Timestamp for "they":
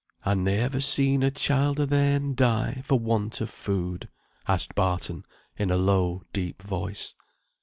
0.45-0.57